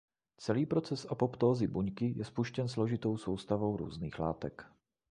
[0.37, 4.65] Celý proces apoptózy buňky je spuštěn složitou soustavou různých látek.